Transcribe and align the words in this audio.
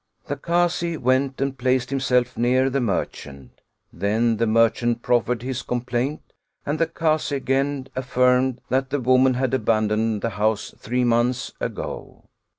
The 0.25 0.35
Kazi 0.35 0.97
went 0.97 1.41
and 1.41 1.55
placed 1.59 1.91
himself 1.91 2.35
near 2.35 2.71
the 2.71 2.81
merchant; 2.81 3.61
then 3.93 4.37
the 4.37 4.47
merchant 4.47 5.03
proffered 5.03 5.43
his 5.43 5.61
complaint, 5.61 6.21
and 6.65 6.79
the 6.79 6.87
Kazi 6.87 7.35
again 7.35 7.85
affirmed 7.95 8.61
that 8.69 8.89
the 8.89 8.99
woman 8.99 9.35
had 9.35 9.53
abandoned 9.53 10.23
the 10.23 10.31
house 10.31 10.73
three 10.79 11.03
months 11.03 11.53
ago. 11.61 12.23